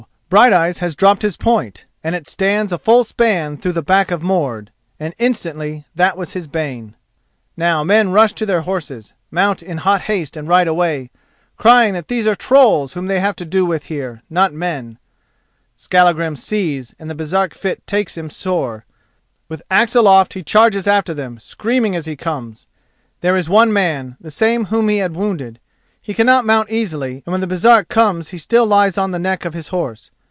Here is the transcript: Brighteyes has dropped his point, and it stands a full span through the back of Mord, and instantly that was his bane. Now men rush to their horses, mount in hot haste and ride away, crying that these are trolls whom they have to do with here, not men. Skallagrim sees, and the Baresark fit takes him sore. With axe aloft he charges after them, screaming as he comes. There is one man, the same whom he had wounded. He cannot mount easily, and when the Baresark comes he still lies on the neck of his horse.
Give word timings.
Brighteyes 0.33 0.77
has 0.77 0.95
dropped 0.95 1.23
his 1.23 1.35
point, 1.35 1.83
and 2.05 2.15
it 2.15 2.25
stands 2.25 2.71
a 2.71 2.77
full 2.77 3.03
span 3.03 3.57
through 3.57 3.73
the 3.73 3.81
back 3.81 4.11
of 4.11 4.23
Mord, 4.23 4.71
and 4.97 5.13
instantly 5.19 5.83
that 5.93 6.15
was 6.17 6.31
his 6.31 6.47
bane. 6.47 6.95
Now 7.57 7.83
men 7.83 8.13
rush 8.13 8.31
to 8.35 8.45
their 8.45 8.61
horses, 8.61 9.11
mount 9.29 9.61
in 9.61 9.79
hot 9.79 10.03
haste 10.03 10.37
and 10.37 10.47
ride 10.47 10.69
away, 10.69 11.11
crying 11.57 11.93
that 11.95 12.07
these 12.07 12.25
are 12.27 12.33
trolls 12.35 12.93
whom 12.93 13.07
they 13.07 13.19
have 13.19 13.35
to 13.35 13.45
do 13.45 13.65
with 13.65 13.83
here, 13.87 14.21
not 14.29 14.53
men. 14.53 14.99
Skallagrim 15.75 16.37
sees, 16.37 16.95
and 16.97 17.09
the 17.09 17.13
Baresark 17.13 17.53
fit 17.53 17.85
takes 17.85 18.17
him 18.17 18.29
sore. 18.29 18.85
With 19.49 19.61
axe 19.69 19.95
aloft 19.95 20.31
he 20.33 20.43
charges 20.43 20.87
after 20.87 21.13
them, 21.13 21.39
screaming 21.41 21.93
as 21.93 22.05
he 22.05 22.15
comes. 22.15 22.67
There 23.19 23.35
is 23.35 23.49
one 23.49 23.73
man, 23.73 24.15
the 24.17 24.31
same 24.31 24.67
whom 24.67 24.87
he 24.87 24.99
had 24.99 25.13
wounded. 25.13 25.59
He 26.01 26.13
cannot 26.13 26.45
mount 26.45 26.71
easily, 26.71 27.21
and 27.25 27.33
when 27.33 27.41
the 27.41 27.47
Baresark 27.47 27.89
comes 27.89 28.29
he 28.29 28.37
still 28.37 28.65
lies 28.65 28.97
on 28.97 29.11
the 29.11 29.19
neck 29.19 29.43
of 29.43 29.53
his 29.53 29.67
horse. 29.67 30.09